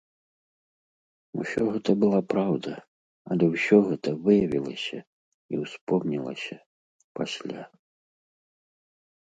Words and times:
Усё 1.41 1.61
гэта 1.75 1.91
была 2.03 2.21
праўда, 2.31 2.73
але 3.35 3.45
ўсё 3.51 3.77
гэта 3.89 4.09
выявілася 4.29 4.99
і 5.55 5.61
ўспомнілася 5.65 6.57
пасля. 7.21 7.63